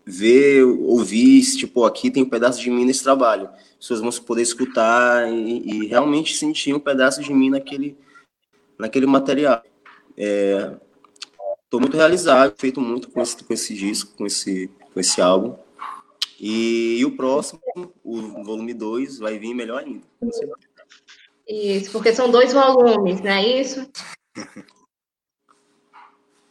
ver, 0.05 0.63
ouvir, 0.63 1.41
tipo, 1.57 1.83
aqui 1.83 2.11
tem 2.11 2.23
um 2.23 2.29
pedaço 2.29 2.61
de 2.61 2.69
mim 2.69 2.85
nesse 2.85 3.03
trabalho. 3.03 3.49
As 3.49 3.77
pessoas 3.77 4.01
vão 4.01 4.11
poder 4.23 4.43
escutar 4.43 5.27
e, 5.31 5.83
e 5.83 5.87
realmente 5.87 6.35
sentir 6.35 6.73
um 6.73 6.79
pedaço 6.79 7.21
de 7.21 7.33
mim 7.33 7.49
naquele, 7.49 7.97
naquele 8.77 9.07
material. 9.07 9.63
Estou 10.15 11.79
é, 11.79 11.81
muito 11.81 11.97
realizado, 11.97 12.53
feito 12.57 12.79
muito 12.79 13.09
com 13.09 13.21
esse, 13.21 13.43
com 13.43 13.53
esse 13.53 13.73
disco, 13.73 14.15
com 14.15 14.25
esse, 14.25 14.69
com 14.93 14.99
esse 14.99 15.19
álbum. 15.19 15.57
E, 16.39 16.97
e 16.99 17.05
o 17.05 17.15
próximo, 17.15 17.59
o 18.03 18.43
volume 18.43 18.73
2, 18.73 19.17
vai 19.19 19.39
vir 19.39 19.55
melhor 19.55 19.83
ainda. 19.83 20.05
Isso, 21.47 21.91
porque 21.91 22.13
são 22.13 22.29
dois 22.29 22.53
volumes, 22.53 23.21
não 23.21 23.31
é 23.31 23.61
isso? 23.61 23.89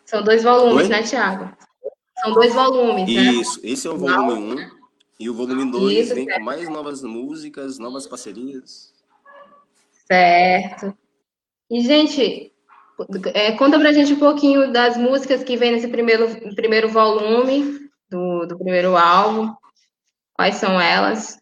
São 0.05 0.23
dois 0.23 0.45
volumes, 0.45 0.85
Oi? 0.85 0.89
né, 0.89 1.03
Tiago? 1.03 1.57
São 2.25 2.33
dois 2.33 2.55
volumes, 2.55 3.07
né? 3.07 3.23
Isso, 3.33 3.61
esse 3.63 3.87
é 3.87 3.91
o 3.91 3.99
volume 3.99 4.33
1. 4.33 4.53
Um, 4.53 4.71
e 5.21 5.29
o 5.29 5.35
volume 5.35 5.71
2 5.71 6.09
vem 6.09 6.25
certo. 6.25 6.39
com 6.39 6.45
mais 6.45 6.69
novas 6.71 7.03
músicas, 7.03 7.79
novas 7.79 8.07
parcerias. 8.07 8.95
Certo. 10.07 10.97
E, 11.71 11.83
gente, 11.83 12.51
é, 13.35 13.53
conta 13.53 13.79
pra 13.79 13.93
gente 13.93 14.15
um 14.15 14.19
pouquinho 14.19 14.73
das 14.73 14.97
músicas 14.97 15.45
que 15.45 15.55
vem 15.57 15.73
nesse 15.73 15.89
primeiro, 15.89 16.55
primeiro 16.55 16.89
volume 16.89 17.91
do, 18.09 18.47
do 18.47 18.57
primeiro 18.57 18.97
álbum. 18.97 19.55
Quais 20.33 20.55
são 20.55 20.81
elas? 20.81 21.39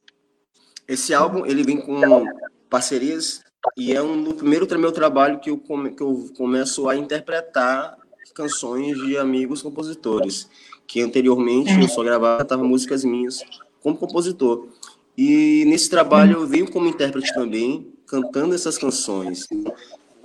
Esse 0.88 1.14
álbum, 1.14 1.46
ele 1.46 1.62
vem 1.62 1.80
com 1.80 2.24
parcerias 2.68 3.40
e 3.76 3.92
é 3.92 4.02
um 4.02 4.22
do 4.22 4.34
primeiro 4.34 4.66
meu 4.80 4.90
trabalho 4.90 5.38
que 5.38 5.50
eu, 5.50 5.58
come, 5.58 5.94
que 5.94 6.02
eu 6.02 6.28
começo 6.36 6.88
a 6.88 6.96
interpretar 6.96 7.96
canções 8.34 8.96
de 8.98 9.16
amigos 9.16 9.62
compositores, 9.62 10.48
que 10.92 11.00
anteriormente 11.00 11.72
eu 11.72 11.88
só 11.88 12.02
gravava 12.02 12.58
músicas 12.58 13.02
minhas 13.02 13.40
como 13.80 13.96
compositor. 13.96 14.68
E 15.16 15.64
nesse 15.66 15.88
trabalho 15.88 16.40
eu 16.40 16.46
venho 16.46 16.70
como 16.70 16.87
intérprete 16.87 17.32
também, 17.32 17.90
cantando 18.06 18.54
essas 18.54 18.76
canções. 18.76 19.49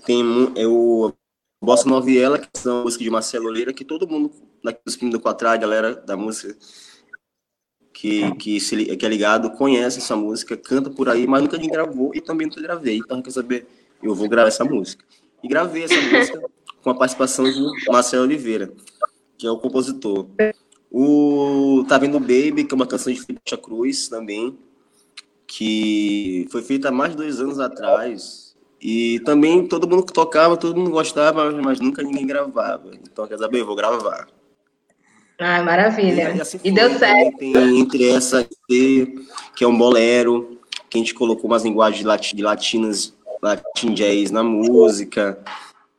Tem 0.05 0.21
eu 0.57 1.15
Bossa 1.63 1.87
Noviela, 1.87 2.37
que 2.37 2.49
são 2.53 2.83
músicas 2.83 3.05
de 3.05 3.09
Marcelo 3.09 3.45
Oleira, 3.45 3.71
que 3.71 3.85
todo 3.85 4.09
mundo 4.09 4.29
daqueles 4.61 4.95
filmes 4.97 5.17
do 5.17 5.23
Quatrá, 5.23 5.55
galera 5.55 5.95
da 5.95 6.17
música 6.17 6.53
que, 7.93 8.35
que, 8.35 8.59
se, 8.59 8.97
que 8.97 9.05
é 9.05 9.09
ligado, 9.09 9.51
conhece 9.51 9.99
essa 9.99 10.17
música, 10.17 10.57
canta 10.57 10.89
por 10.89 11.07
aí, 11.07 11.25
mas 11.25 11.43
nunca 11.43 11.55
ninguém 11.55 11.71
gravou 11.71 12.11
e 12.13 12.19
também 12.19 12.45
nunca 12.45 12.61
gravei. 12.61 12.97
Então, 12.97 13.21
quer 13.21 13.31
saber? 13.31 13.65
Eu 14.03 14.13
vou 14.13 14.27
gravar 14.27 14.49
essa 14.49 14.65
música. 14.65 15.05
E 15.41 15.47
gravei 15.47 15.85
essa 15.85 15.99
música 16.01 16.43
com 16.83 16.89
a 16.89 16.95
participação 16.95 17.45
do 17.45 17.71
Marcelo 17.89 18.23
Oliveira, 18.23 18.71
que 19.37 19.45
é 19.45 19.51
o 19.51 19.57
compositor. 19.57 20.27
O 20.91 21.85
Tá 21.87 21.97
Vindo 21.97 22.19
Baby, 22.19 22.63
que 22.63 22.73
é 22.73 22.75
uma 22.75 22.87
canção 22.87 23.11
de 23.11 23.21
Felipe 23.21 23.57
Cruz 23.57 24.07
também, 24.07 24.57
que 25.45 26.47
foi 26.51 26.61
feita 26.61 26.89
há 26.89 26.91
mais 26.91 27.11
de 27.11 27.17
dois 27.17 27.39
anos 27.39 27.59
atrás. 27.59 28.55
E 28.81 29.19
também 29.21 29.67
todo 29.67 29.87
mundo 29.87 30.05
que 30.05 30.13
tocava, 30.13 30.55
todo 30.55 30.77
mundo 30.77 30.91
gostava, 30.91 31.51
mas 31.51 31.79
nunca 31.79 32.01
ninguém 32.03 32.25
gravava. 32.25 32.91
Então, 32.93 33.27
quer 33.27 33.37
saber, 33.37 33.61
eu 33.61 33.65
vou 33.65 33.75
gravar. 33.75 34.27
Ah, 35.39 35.63
maravilha. 35.63 36.35
E, 36.35 36.41
assim 36.41 36.59
e 36.63 36.71
deu 36.71 36.97
certo. 36.97 37.37
Tem 37.37 37.79
entre 37.79 38.09
essa 38.09 38.47
que 38.67 39.23
é 39.61 39.67
um 39.67 39.77
bolero, 39.77 40.59
que 40.89 40.97
a 40.97 40.99
gente 40.99 41.13
colocou 41.13 41.45
umas 41.45 41.63
linguagens 41.63 41.99
de 42.35 42.43
latinas, 42.43 43.13
latin 43.41 43.93
jazz 43.93 44.31
na 44.31 44.43
música 44.43 45.37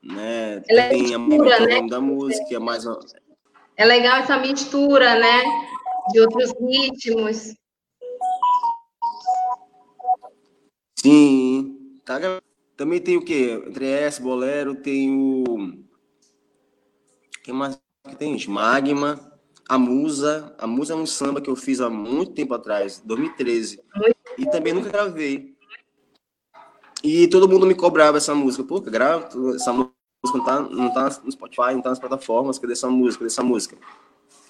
né? 0.02 0.62
Ela 0.68 0.82
é 0.82 0.88
tem 0.88 1.18
mistura, 1.18 1.56
a 1.56 1.66
né? 1.66 1.86
da 1.88 2.00
música, 2.00 2.54
é 2.54 2.58
mais 2.58 2.84
É 3.78 3.84
legal 3.84 4.18
essa 4.18 4.36
mistura, 4.36 5.20
né? 5.20 5.44
De 6.10 6.20
outros 6.20 6.52
ritmos. 6.60 7.54
Sim, 10.96 12.00
tá. 12.04 12.18
Também 12.76 13.00
tem 13.00 13.16
o 13.16 13.24
quê? 13.24 13.62
Entre 13.66 13.88
essa, 13.88 14.20
bolero, 14.20 14.74
tem 14.74 15.14
o 15.16 15.78
que 17.44 17.52
mais 17.52 17.80
que 18.08 18.16
tem? 18.16 18.36
Magma, 18.48 19.18
a 19.68 19.78
Musa. 19.78 20.56
A 20.58 20.66
Musa 20.66 20.94
é 20.94 20.96
um 20.96 21.06
samba 21.06 21.40
que 21.40 21.48
eu 21.48 21.54
fiz 21.54 21.80
há 21.80 21.88
muito 21.88 22.32
tempo 22.32 22.54
atrás, 22.54 23.00
2013. 23.04 23.80
E 24.36 24.46
também 24.46 24.72
nunca 24.72 24.90
gravei. 24.90 25.56
E 27.04 27.28
todo 27.28 27.48
mundo 27.48 27.64
me 27.64 27.76
cobrava 27.76 28.18
essa 28.18 28.34
música. 28.34 28.64
Pô, 28.64 28.80
grava 28.80 29.28
essa 29.54 29.72
música 29.72 29.97
não 30.36 30.44
tá, 30.44 30.60
não 30.60 30.92
tá 30.92 31.20
no 31.24 31.32
Spotify, 31.32 31.72
não 31.72 31.82
tá 31.82 31.90
nas 31.90 31.98
plataformas, 31.98 32.58
cadê 32.58 32.72
essa 32.72 32.88
música, 32.88 33.20
cadê 33.20 33.32
essa 33.32 33.42
música? 33.42 33.76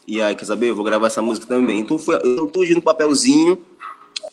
E 0.06 0.22
aí, 0.22 0.34
quer 0.34 0.46
saber? 0.46 0.70
Eu 0.70 0.74
vou 0.74 0.84
gravar 0.84 1.08
essa 1.08 1.20
música 1.20 1.46
também. 1.46 1.80
Então, 1.80 1.98
foi, 1.98 2.16
eu 2.24 2.46
tô 2.46 2.64
no 2.64 2.82
papelzinho, 2.82 3.62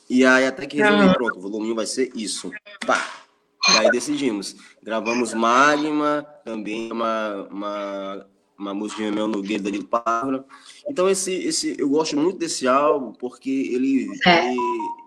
e 0.09 0.25
aí 0.25 0.45
até 0.45 0.65
que 0.65 0.77
resolvi, 0.77 1.13
pronto, 1.13 1.37
o 1.37 1.41
volume 1.41 1.73
vai 1.73 1.85
ser 1.85 2.11
isso. 2.15 2.51
Pá! 2.85 3.25
E 3.73 3.77
aí 3.79 3.91
decidimos. 3.91 4.55
Gravamos 4.81 5.33
Magma, 5.33 6.25
também 6.45 6.91
uma, 6.91 7.47
uma, 7.51 8.27
uma 8.57 8.73
música 8.73 9.11
meu 9.11 9.27
no 9.27 9.41
Guedes 9.41 9.63
Danilo 9.63 9.85
Pávora. 9.85 10.45
Então, 10.87 11.09
esse, 11.09 11.33
esse, 11.33 11.75
eu 11.77 11.89
gosto 11.89 12.15
muito 12.15 12.37
desse 12.37 12.67
álbum, 12.67 13.11
porque 13.13 13.49
ele, 13.49 14.07
é. 14.25 14.51
ele, 14.51 14.59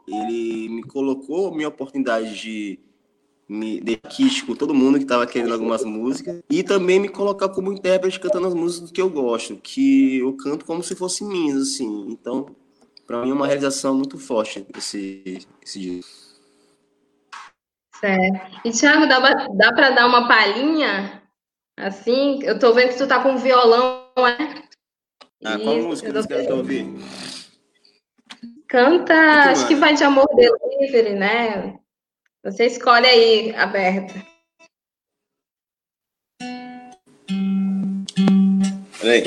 ele 0.09 0.68
me 0.68 0.83
colocou 0.83 1.49
a 1.49 1.54
minha 1.54 1.68
oportunidade 1.68 2.38
de 2.38 2.80
me 3.49 3.81
deixar 3.81 4.47
com 4.47 4.55
todo 4.55 4.75
mundo 4.75 4.99
que 4.99 5.05
estava 5.05 5.26
querendo 5.26 5.55
algumas 5.55 5.83
músicas 5.83 6.43
e 6.50 6.62
também 6.62 7.00
me 7.00 7.09
colocar 7.09 7.49
como 7.49 7.73
intérprete 7.73 8.21
cantando 8.21 8.47
as 8.47 8.55
músicas 8.55 8.90
que 8.90 9.00
eu 9.00 9.09
gosto, 9.09 9.57
que 9.57 10.19
eu 10.19 10.37
canto 10.37 10.67
como 10.67 10.83
se 10.83 10.95
fossem 10.95 11.26
minhas, 11.26 11.62
assim. 11.62 12.07
Então, 12.11 12.55
para 13.07 13.23
mim 13.23 13.31
é 13.31 13.33
uma 13.33 13.47
realização 13.47 13.95
muito 13.95 14.19
forte 14.19 14.67
esse, 14.76 15.47
esse 15.64 15.81
disco. 15.81 16.28
Certo. 17.99 18.61
E, 18.64 18.71
Thiago, 18.71 19.09
dá, 19.09 19.19
dá 19.49 19.73
para 19.73 19.90
dar 19.90 20.07
uma 20.07 20.28
palhinha? 20.28 21.23
Assim, 21.76 22.40
eu 22.43 22.59
tô 22.59 22.73
vendo 22.73 22.90
que 22.90 22.99
tu 22.99 23.07
tá 23.07 23.23
com 23.23 23.38
violão, 23.38 24.05
né? 24.17 24.62
Ah, 25.45 25.59
qual 25.59 25.78
Isso, 25.78 25.88
música 25.88 26.12
você 26.12 26.28
quer 26.28 26.52
ouvir? 26.52 26.87
Canta, 28.69 29.14
acho 29.50 29.67
que 29.67 29.75
vai 29.75 29.95
de 29.95 30.05
Amor 30.05 30.28
Delivery, 30.35 31.14
né? 31.14 31.78
Você 32.50 32.64
escolhe 32.64 33.07
aí, 33.07 33.55
aberta. 33.57 34.14
Peraí. 38.99 39.23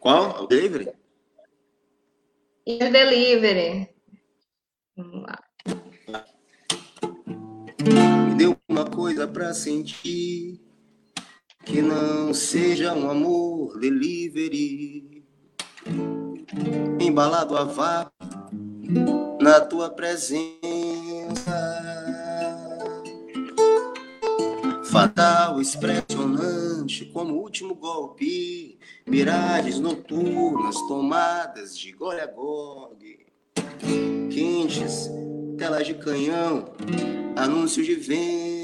Qual? 0.00 0.42
O 0.42 0.46
delivery? 0.46 0.90
E 2.66 2.76
o 2.76 2.90
delivery. 2.90 3.90
Vamos 4.96 5.22
lá. 5.22 5.38
Coisa 8.94 9.26
pra 9.26 9.54
sentir 9.54 10.60
que 11.64 11.80
não 11.80 12.34
seja 12.34 12.92
um 12.92 13.10
amor 13.10 13.78
delivery. 13.78 15.24
Embalado 17.00 17.56
a 17.56 17.64
vácuo 17.64 18.12
na 19.40 19.60
tua 19.60 19.90
presença. 19.90 20.50
Fatal, 24.84 25.60
expressionante, 25.60 27.06
como 27.06 27.34
último 27.34 27.74
golpe. 27.74 28.78
Miragens 29.06 29.78
noturnas, 29.78 30.76
tomadas 30.88 31.78
de 31.78 31.92
gole 31.92 32.20
a 32.20 32.26
gole. 32.26 33.26
Quentes, 34.30 35.08
telas 35.56 35.86
de 35.86 35.94
canhão, 35.94 36.74
anúncios 37.36 37.86
de 37.86 37.94
venda. 37.94 38.59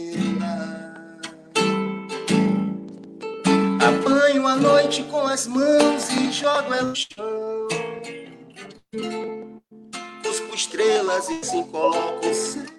Apanho 3.87 4.47
a 4.47 4.57
noite 4.57 5.03
com 5.05 5.27
as 5.27 5.47
mãos 5.47 6.11
e 6.11 6.33
jogo 6.33 6.75
ela 6.75 6.83
no 6.83 6.95
chão. 6.95 7.69
Busco 10.23 10.55
estrelas 10.55 11.29
e 11.29 11.45
se 11.45 11.63
coloco 11.65 12.27
o 12.27 12.35
céu 12.35 12.77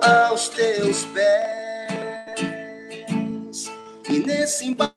aos 0.00 0.48
teus 0.48 1.04
pés. 1.06 2.40
E 4.08 4.20
nesse 4.20 4.66
embalo 4.66 4.90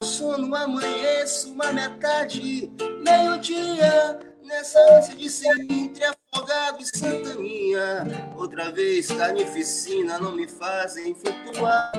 amanheço 0.56 1.52
uma 1.52 1.72
metade, 1.72 2.72
meio-dia, 3.04 4.20
nessa 4.44 4.80
ânsia 4.96 5.16
de 5.16 5.30
ser 5.30 5.60
entre 5.70 6.06
afogado 6.06 6.23
e 6.72 6.86
santaninha. 6.86 8.06
Outra 8.36 8.72
vez, 8.72 9.08
carnificina 9.08 10.18
não 10.18 10.34
me 10.34 10.48
fazem 10.48 11.14
flutuar. 11.14 11.92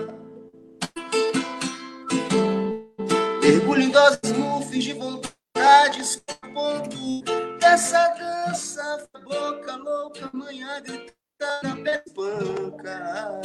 Mergulho 3.43 3.83
em 3.83 3.91
doses 3.91 4.33
mufes 4.33 4.85
de 4.85 4.93
vontades, 4.95 6.23
ponto 6.55 7.23
dessa 7.61 8.09
dança, 8.09 9.07
boca 9.25 9.77
louca, 9.77 10.31
manhã 10.33 10.81
gritando 10.83 11.15
na 11.63 11.77
pespanca. 11.77 13.41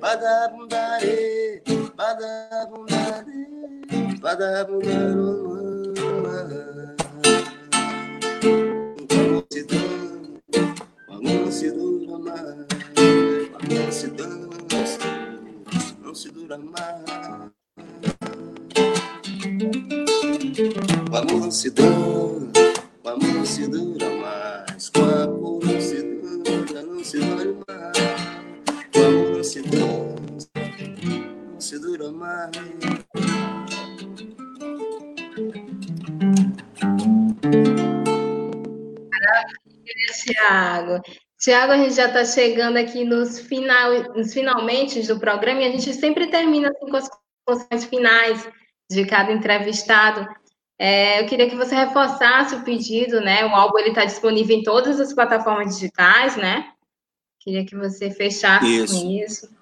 Badabundare, 0.00 1.62
badabundare, 1.96 3.24
badabundare. 4.20 5.57
Se 13.98 14.06
dança, 14.06 14.98
não 16.00 16.14
se 16.14 16.30
dura 16.30 16.56
mais. 16.56 17.50
O 21.10 21.16
amor 21.16 21.50
se 21.50 21.68
dança, 21.70 22.52
o 23.02 23.08
amor 23.08 23.44
se 23.44 23.66
dura 23.66 24.08
mais, 24.20 24.88
com 24.90 25.02
a 25.02 25.26
cor 25.26 25.62
se 25.80 25.96
se 27.02 27.18
dure 27.18 27.56
mais. 27.66 27.98
O 28.94 29.04
amor 29.04 29.36
não 29.36 29.42
se 29.42 29.62
dança, 29.62 30.48
não 31.52 31.60
se 31.60 31.78
dura 31.80 32.12
mais. 32.12 32.52
Tiago. 40.22 41.02
Tiago, 41.38 41.72
a 41.72 41.78
gente 41.78 41.94
já 41.94 42.06
está 42.06 42.24
chegando 42.24 42.76
aqui 42.76 43.04
nos, 43.04 43.38
final, 43.38 44.12
nos 44.14 44.32
finalmente 44.32 45.06
do 45.06 45.20
programa 45.20 45.62
e 45.62 45.66
a 45.66 45.70
gente 45.70 45.94
sempre 45.94 46.26
termina 46.26 46.68
assim, 46.68 46.90
com 46.90 46.96
as 46.96 47.08
considerações 47.46 47.84
finais 47.84 48.48
de 48.90 49.06
cada 49.06 49.32
entrevistado. 49.32 50.26
É, 50.80 51.20
eu 51.22 51.26
queria 51.26 51.48
que 51.48 51.56
você 51.56 51.74
reforçasse 51.74 52.56
o 52.56 52.64
pedido, 52.64 53.20
né? 53.20 53.44
O 53.44 53.54
álbum 53.54 53.78
está 53.78 54.04
disponível 54.04 54.56
em 54.56 54.62
todas 54.62 54.98
as 55.00 55.12
plataformas 55.12 55.74
digitais, 55.74 56.36
né? 56.36 56.72
Queria 57.40 57.64
que 57.64 57.76
você 57.76 58.10
fechasse 58.10 58.66
isso. 58.66 59.00
com 59.00 59.10
isso. 59.10 59.58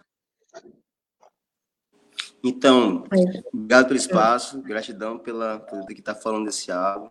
Então, 2.42 3.04
obrigado 3.52 3.86
pelo 3.86 3.98
espaço, 3.98 4.62
gratidão 4.62 5.18
pela, 5.18 5.58
por 5.58 5.84
que 5.86 5.94
está 5.94 6.14
falando 6.14 6.46
desse 6.46 6.70
álbum. 6.70 7.10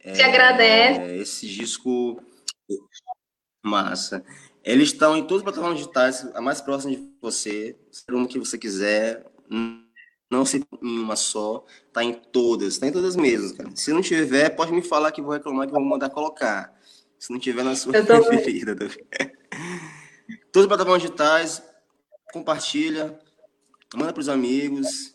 Te 0.00 0.22
é, 0.22 0.24
agradece. 0.24 1.16
Esse 1.16 1.46
disco, 1.46 2.22
massa. 3.62 4.24
Eles 4.62 4.88
estão 4.88 5.16
em 5.16 5.22
todas 5.22 5.38
as 5.38 5.44
plataformas 5.44 5.78
digitais, 5.78 6.28
a 6.34 6.40
mais 6.40 6.60
próxima 6.60 6.94
de 6.94 7.08
você, 7.20 7.76
uma 8.10 8.28
que 8.28 8.38
você 8.38 8.58
quiser, 8.58 9.24
não 10.30 10.44
se 10.44 10.64
em 10.82 10.98
uma 10.98 11.16
só, 11.16 11.64
tá 11.92 12.04
em 12.04 12.12
todas, 12.12 12.78
tá 12.78 12.86
em 12.86 12.92
todas 12.92 13.16
mesmo, 13.16 13.56
cara. 13.56 13.70
Se 13.74 13.92
não 13.92 14.00
tiver, 14.00 14.50
pode 14.50 14.72
me 14.72 14.82
falar 14.82 15.10
que 15.10 15.20
vou 15.20 15.32
reclamar 15.32 15.66
que 15.66 15.72
vou 15.72 15.82
mandar 15.82 16.08
colocar. 16.10 16.72
Se 17.18 17.32
não 17.32 17.40
tiver 17.40 17.64
na 17.64 17.74
sua 17.74 17.92
preferida. 17.92 18.76
Todas 20.52 20.64
as 20.64 20.68
plataformas 20.68 21.02
digitais, 21.02 21.62
compartilha, 22.32 23.18
manda 23.94 24.12
para 24.12 24.20
os 24.20 24.28
amigos. 24.28 25.12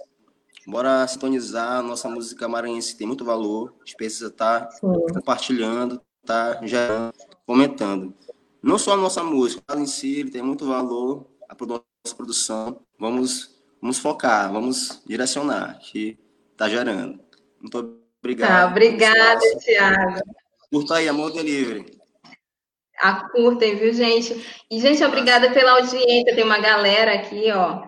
Bora 0.68 1.08
sintonizar. 1.08 1.82
Nossa 1.82 2.10
música 2.10 2.48
maranhense 2.48 2.98
tem 2.98 3.08
muito 3.08 3.24
valor. 3.24 3.74
A 3.78 3.86
gente 3.86 3.96
precisa 3.96 4.28
estar 4.28 4.68
tá 4.68 4.80
compartilhando, 5.14 6.02
tá 6.26 6.60
já 6.64 7.12
comentando. 7.46 8.14
Não 8.66 8.80
só 8.80 8.94
a 8.94 8.98
nossa 8.98 9.24
música, 9.24 9.62
mas 9.68 9.80
em 9.80 9.86
si 9.86 10.26
tem 10.26 10.42
muito 10.42 10.66
valor. 10.66 11.30
A 11.48 11.56
nossa 11.64 12.16
produção. 12.18 12.82
Vamos, 13.00 13.56
vamos 13.80 14.00
focar, 14.00 14.52
vamos 14.52 15.04
direcionar, 15.06 15.78
que 15.78 16.18
está 16.52 16.68
gerando. 16.68 17.20
Muito 17.62 18.00
obrigado. 18.20 18.50
Tá, 18.50 18.66
obrigada, 18.66 19.40
Tiago. 19.60 20.20
Curta 20.72 20.96
aí, 20.96 21.08
Amor 21.08 21.32
Delivery. 21.32 21.86
A 22.98 23.30
curtem, 23.30 23.76
viu, 23.76 23.94
gente? 23.94 24.44
E, 24.72 24.80
gente, 24.80 25.04
obrigada 25.04 25.52
pela 25.52 25.74
audiência. 25.74 26.34
Tem 26.34 26.44
uma 26.44 26.58
galera 26.58 27.14
aqui, 27.14 27.52
ó, 27.52 27.84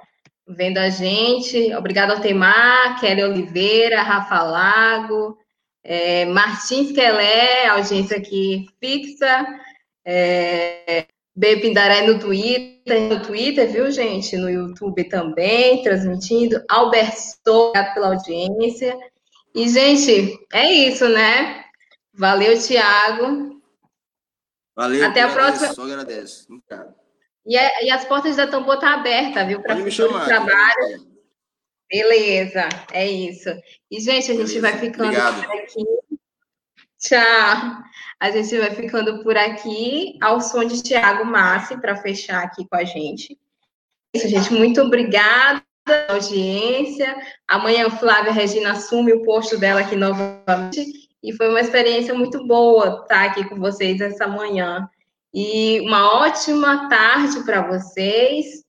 vendo 0.48 0.78
a 0.78 0.90
gente. 0.90 1.74
Obrigada 1.74 2.14
ao 2.14 2.22
Temar, 2.22 3.00
Kelly 3.00 3.24
Oliveira, 3.24 4.04
Rafa 4.04 4.44
Lago, 4.44 5.40
é, 5.84 6.26
Martins 6.26 6.92
Quelé, 6.92 7.66
audiência 7.66 8.18
aqui 8.18 8.68
fixa. 8.80 9.44
É, 10.10 11.06
B 11.36 11.58
Pindaré 11.58 12.08
no 12.08 12.18
Twitter, 12.18 13.02
no 13.10 13.22
Twitter, 13.22 13.70
viu, 13.70 13.92
gente? 13.92 14.38
No 14.38 14.50
YouTube 14.50 15.04
também, 15.10 15.84
transmitindo. 15.84 16.64
Alberto, 16.70 17.18
obrigado 17.46 17.94
pela 17.94 18.08
audiência. 18.16 18.98
E, 19.54 19.68
gente, 19.68 20.40
é 20.54 20.72
isso, 20.72 21.10
né? 21.10 21.66
Valeu, 22.14 22.58
Tiago. 22.58 23.62
Valeu. 24.74 25.06
Até 25.06 25.24
a 25.24 25.32
próxima. 25.32 25.74
Só 25.74 25.84
agradeço. 25.84 26.48
E, 27.46 27.58
a, 27.58 27.84
e, 27.84 27.90
as 27.90 28.06
portas 28.06 28.38
da 28.38 28.48
Tambor 28.48 28.76
estão 28.76 28.90
tá 28.90 28.96
abertas, 28.96 29.46
viu? 29.46 29.62
Para 29.62 29.78
o 29.78 30.26
trabalho. 30.26 31.08
Beleza, 31.90 32.68
é 32.92 33.06
isso. 33.06 33.50
E, 33.92 34.00
gente, 34.00 34.32
a 34.32 34.36
gente 34.36 34.60
Beleza. 34.60 34.62
vai 34.62 34.78
ficando 34.78 35.06
Obrigado. 35.06 35.46
por 35.46 35.58
aqui. 35.58 35.86
Tchau. 37.08 37.84
A 38.20 38.32
gente 38.32 38.58
vai 38.58 38.72
ficando 38.72 39.24
por 39.24 39.38
aqui 39.38 40.18
ao 40.22 40.42
som 40.42 40.66
de 40.66 40.84
Tiago 40.84 41.24
Massi 41.24 41.80
para 41.80 41.96
fechar 41.96 42.44
aqui 42.44 42.68
com 42.68 42.76
a 42.76 42.84
gente. 42.84 43.40
É 44.14 44.18
isso, 44.18 44.28
gente. 44.28 44.54
Muito 44.54 44.82
obrigada 44.82 45.64
audiência. 46.10 47.16
Amanhã 47.48 47.90
Flávia 47.90 48.34
Regina 48.34 48.72
assume 48.72 49.14
o 49.14 49.24
posto 49.24 49.58
dela 49.58 49.80
aqui 49.80 49.96
novamente. 49.96 51.08
e 51.24 51.32
foi 51.34 51.48
uma 51.48 51.62
experiência 51.62 52.14
muito 52.14 52.46
boa 52.46 53.04
estar 53.04 53.26
aqui 53.26 53.48
com 53.48 53.56
vocês 53.56 54.02
essa 54.02 54.28
manhã. 54.28 54.90
E 55.34 55.80
uma 55.82 56.22
ótima 56.22 56.90
tarde 56.90 57.42
para 57.46 57.62
vocês. 57.62 58.66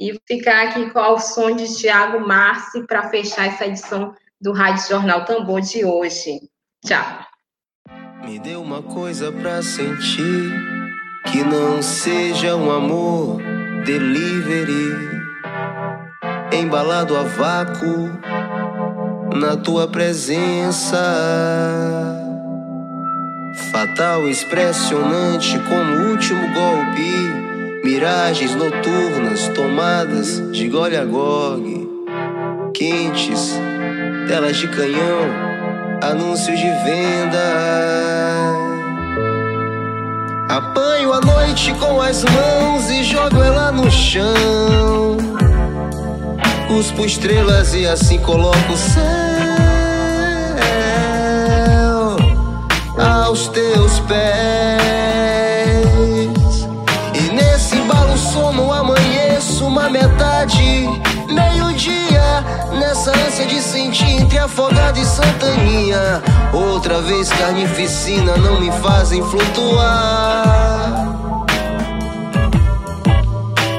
E 0.00 0.18
ficar 0.26 0.68
aqui 0.68 0.90
com 0.90 1.00
o 1.00 1.18
som 1.18 1.54
de 1.54 1.76
Tiago 1.76 2.26
Marci 2.26 2.86
para 2.86 3.10
fechar 3.10 3.48
essa 3.48 3.66
edição 3.66 4.14
do 4.40 4.52
Rádio 4.52 4.88
Jornal 4.88 5.24
Tambor 5.26 5.60
de 5.60 5.84
hoje. 5.84 6.40
Tchau. 6.84 7.31
Me 8.24 8.38
dê 8.38 8.54
uma 8.54 8.80
coisa 8.80 9.32
para 9.32 9.60
sentir 9.62 10.52
que 11.26 11.42
não 11.42 11.82
seja 11.82 12.54
um 12.54 12.70
amor 12.70 13.38
delivery 13.84 15.22
embalado 16.52 17.16
a 17.16 17.24
vácuo 17.24 18.10
na 19.34 19.56
tua 19.56 19.88
presença. 19.88 20.98
Fatal, 23.72 24.28
expressionante 24.28 25.58
como 25.68 26.10
último 26.10 26.46
golpe. 26.54 27.82
Miragens 27.84 28.54
noturnas 28.54 29.48
tomadas 29.48 30.40
de 30.52 30.68
gole 30.68 30.96
a 30.96 31.04
gole. 31.04 31.90
Quentes, 32.72 33.58
telas 34.28 34.56
de 34.56 34.68
canhão, 34.68 35.51
anúncios 36.02 36.58
de 36.58 36.68
venda. 36.84 37.38
Apanho 40.48 41.12
a 41.12 41.20
noite 41.20 41.72
com 41.74 42.00
as 42.00 42.24
mãos 42.24 42.90
e 42.90 43.04
jogo 43.04 43.42
ela 43.42 43.70
no 43.70 43.90
chão. 43.90 45.16
Cuspo 46.66 47.04
estrelas 47.04 47.74
e 47.74 47.86
assim 47.86 48.18
coloco 48.18 48.72
o 48.72 48.76
céu 48.76 49.02
aos 52.98 53.48
teus 53.48 54.00
pés. 54.00 55.31
Afogado 64.42 64.98
e 64.98 65.04
santaninha. 65.04 66.22
Outra 66.52 67.00
vez 67.00 67.28
carnificina 67.30 68.36
não 68.36 68.60
me 68.60 68.70
fazem 68.72 69.22
flutuar. 69.22 70.44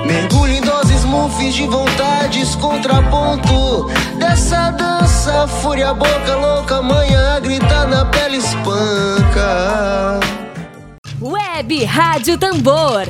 Mergulho 0.06 0.54
em 0.54 0.62
doses 0.62 1.04
mufis 1.04 1.54
de 1.54 1.67
vontades, 1.67 2.56
contraponto 2.56 3.89
dessa 4.17 4.71
dança. 4.71 5.47
Fúria, 5.62 5.93
boca 5.93 6.36
louca, 6.36 6.82
manhã 6.82 7.36
a 7.36 7.39
gritar 7.39 7.88
na 7.88 8.06
pele 8.06 8.38
espanca. 8.38 10.19
Web 11.21 11.84
Rádio 11.86 12.38
Tambor, 12.38 13.08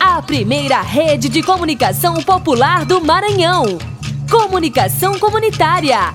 a 0.00 0.22
primeira 0.22 0.80
rede 0.80 1.28
de 1.28 1.42
comunicação 1.42 2.14
popular 2.22 2.84
do 2.84 3.00
Maranhão. 3.00 3.78
Comunicação 4.30 5.18
comunitária, 5.18 6.14